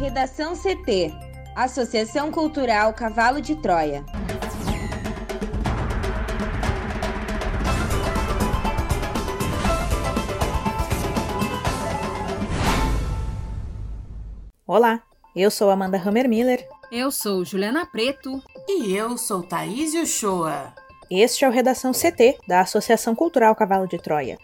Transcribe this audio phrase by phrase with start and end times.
[0.00, 1.12] Redação CT
[1.54, 4.02] Associação Cultural Cavalo de Troia.
[14.66, 15.02] Olá,
[15.36, 16.66] eu sou Amanda Hammermiller.
[16.90, 18.42] Eu sou Juliana Preto.
[18.66, 20.72] E eu sou Thaís Uchoa.
[21.10, 24.38] Este é o Redação CT, da Associação Cultural Cavalo de Troia.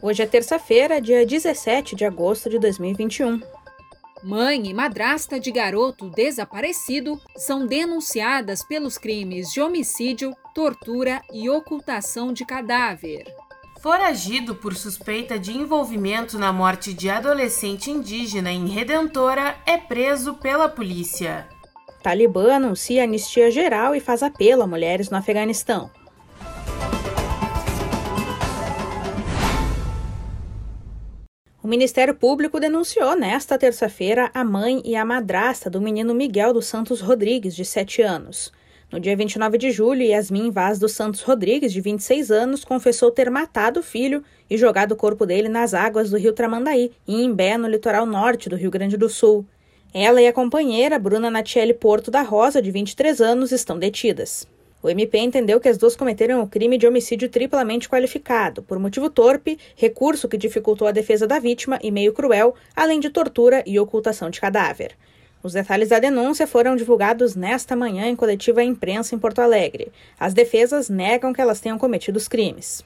[0.00, 3.40] Hoje é terça-feira, dia 17 de agosto de 2021.
[4.22, 12.32] Mãe e madrasta de garoto desaparecido são denunciadas pelos crimes de homicídio, tortura e ocultação
[12.32, 13.24] de cadáver.
[13.82, 20.68] Foragido por suspeita de envolvimento na morte de adolescente indígena em Redentora, é preso pela
[20.68, 21.48] polícia.
[22.00, 25.90] Talibã anuncia anistia geral e faz apelo a mulheres no Afeganistão.
[31.72, 37.00] Ministério Público denunciou nesta terça-feira a mãe e a madrasta do menino Miguel dos Santos
[37.00, 38.52] Rodrigues, de 7 anos.
[38.90, 43.30] No dia 29 de julho, Yasmin Vaz dos Santos Rodrigues, de 26 anos, confessou ter
[43.30, 47.56] matado o filho e jogado o corpo dele nas águas do rio Tramandaí, em Imbé,
[47.56, 49.42] no litoral norte do Rio Grande do Sul.
[49.94, 54.46] Ela e a companheira, Bruna Natiele Porto da Rosa, de 23 anos, estão detidas.
[54.82, 59.08] O MP entendeu que as duas cometeram o crime de homicídio triplamente qualificado, por motivo
[59.08, 63.78] torpe, recurso que dificultou a defesa da vítima e meio cruel, além de tortura e
[63.78, 64.96] ocultação de cadáver.
[65.40, 69.92] Os detalhes da denúncia foram divulgados nesta manhã em coletiva à imprensa em Porto Alegre.
[70.18, 72.84] As defesas negam que elas tenham cometido os crimes.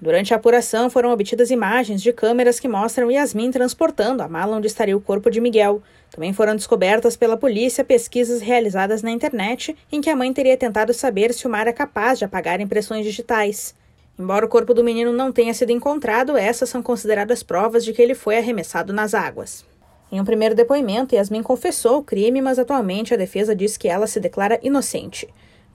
[0.00, 4.68] Durante a apuração, foram obtidas imagens de câmeras que mostram Yasmin transportando a mala onde
[4.68, 5.82] estaria o corpo de Miguel.
[6.08, 10.94] Também foram descobertas pela polícia pesquisas realizadas na internet em que a mãe teria tentado
[10.94, 13.74] saber se o mar é capaz de apagar impressões digitais.
[14.16, 18.00] Embora o corpo do menino não tenha sido encontrado, essas são consideradas provas de que
[18.00, 19.66] ele foi arremessado nas águas.
[20.10, 24.06] Em um primeiro depoimento, Yasmin confessou o crime, mas atualmente a defesa diz que ela
[24.06, 25.28] se declara inocente.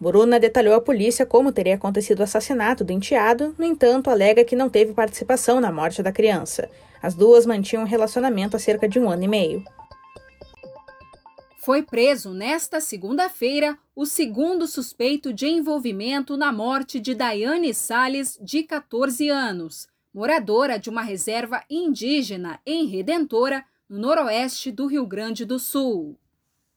[0.04, 4.54] Bruna detalhou à polícia como teria acontecido o assassinato do enteado, no entanto, alega que
[4.54, 6.70] não teve participação na morte da criança.
[7.02, 9.64] As duas mantinham um relacionamento há cerca de um ano e meio.
[11.58, 18.64] Foi preso nesta segunda-feira o segundo suspeito de envolvimento na morte de Daiane Sales, de
[18.64, 25.58] 14 anos, moradora de uma reserva indígena em Redentora, no noroeste do Rio Grande do
[25.58, 26.18] Sul.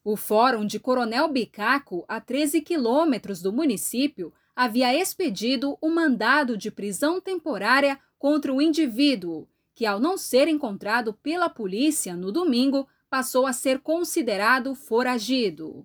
[0.09, 6.57] O Fórum de Coronel Bicaco, a 13 quilômetros do município, havia expedido o um mandado
[6.57, 12.87] de prisão temporária contra o indivíduo, que, ao não ser encontrado pela polícia no domingo,
[13.11, 15.85] passou a ser considerado foragido.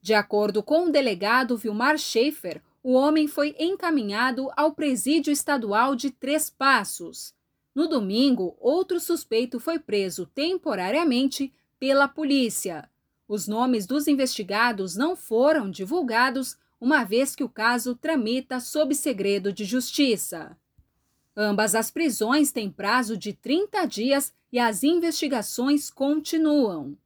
[0.00, 6.12] De acordo com o delegado Vilmar Schaefer, o homem foi encaminhado ao presídio estadual de
[6.12, 7.34] Três Passos.
[7.74, 12.88] No domingo, outro suspeito foi preso temporariamente pela polícia.
[13.26, 19.52] Os nomes dos investigados não foram divulgados, uma vez que o caso tramita sob segredo
[19.52, 20.56] de justiça.
[21.36, 26.96] Ambas as prisões têm prazo de 30 dias e as investigações continuam.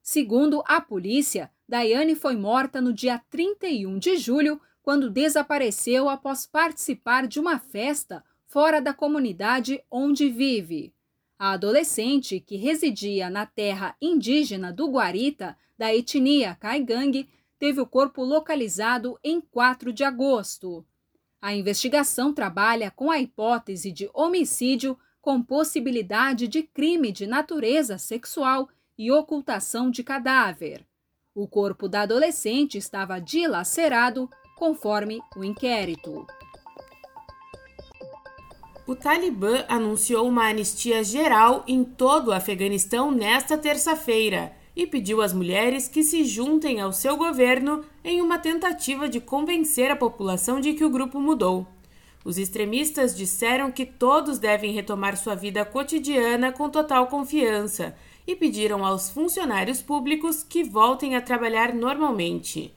[0.00, 7.26] Segundo a polícia, Daiane foi morta no dia 31 de julho, quando desapareceu após participar
[7.26, 10.94] de uma festa fora da comunidade onde vive.
[11.38, 17.28] A adolescente, que residia na terra indígena do Guarita, da etnia Caigangue,
[17.58, 20.84] teve o corpo localizado em 4 de agosto.
[21.40, 28.68] A investigação trabalha com a hipótese de homicídio com possibilidade de crime de natureza sexual
[28.96, 30.86] e ocultação de cadáver.
[31.34, 36.26] O corpo da adolescente estava dilacerado, conforme o inquérito.
[38.86, 45.32] O Talibã anunciou uma anistia geral em todo o Afeganistão nesta terça-feira e pediu às
[45.32, 50.74] mulheres que se juntem ao seu governo em uma tentativa de convencer a população de
[50.74, 51.66] que o grupo mudou.
[52.22, 57.96] Os extremistas disseram que todos devem retomar sua vida cotidiana com total confiança
[58.26, 62.74] e pediram aos funcionários públicos que voltem a trabalhar normalmente.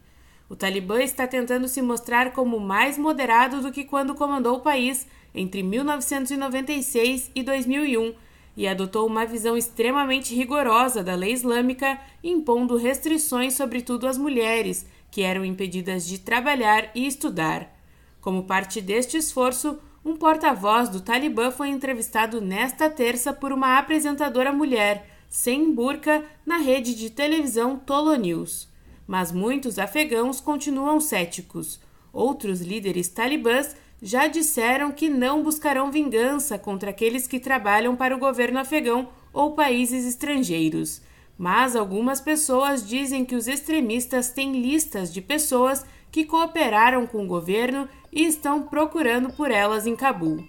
[0.49, 5.05] O Talibã está tentando se mostrar como mais moderado do que quando comandou o país
[5.35, 8.13] entre 1996 e 2001
[8.55, 15.21] e adotou uma visão extremamente rigorosa da lei islâmica, impondo restrições sobretudo às mulheres, que
[15.21, 17.71] eram impedidas de trabalhar e estudar.
[18.19, 24.51] Como parte deste esforço, um porta-voz do Talibã foi entrevistado nesta terça por uma apresentadora
[24.51, 28.67] mulher, sem burca, na rede de televisão Tolo News.
[29.07, 31.79] Mas muitos afegãos continuam céticos.
[32.11, 38.19] Outros líderes talibãs já disseram que não buscarão vingança contra aqueles que trabalham para o
[38.19, 41.01] governo afegão ou países estrangeiros.
[41.37, 47.27] Mas algumas pessoas dizem que os extremistas têm listas de pessoas que cooperaram com o
[47.27, 50.43] governo e estão procurando por elas em Cabul.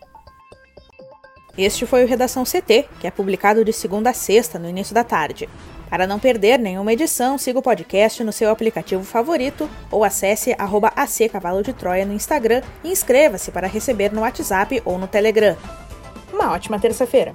[1.57, 5.03] Este foi o Redação CT, que é publicado de segunda a sexta, no início da
[5.03, 5.49] tarde.
[5.89, 10.93] Para não perder nenhuma edição, siga o podcast no seu aplicativo favorito ou acesse arroba
[10.95, 15.57] AC Cavalo de Troia no Instagram e inscreva-se para receber no WhatsApp ou no Telegram.
[16.33, 17.35] Uma ótima terça-feira!